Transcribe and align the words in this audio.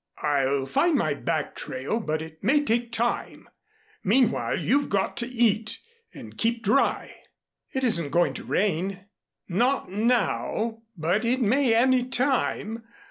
"I'll 0.23 0.65
find 0.65 0.95
my 0.97 1.13
back 1.13 1.55
trail, 1.55 1.99
but 1.99 2.23
it 2.23 2.43
may 2.43 2.63
take 2.63 2.91
time. 2.91 3.47
Meanwhile 4.03 4.57
you've 4.59 4.89
got 4.89 5.15
to 5.17 5.27
eat, 5.27 5.77
and 6.11 6.35
keep 6.39 6.63
dry." 6.63 7.17
"It 7.71 7.83
isn't 7.83 8.09
going 8.09 8.33
to 8.33 8.43
rain." 8.43 9.05
"Not 9.47 9.91
now, 9.91 10.81
but 10.97 11.23
it 11.23 11.39
may 11.39 11.75
any 11.75 12.03
time. 12.03 12.83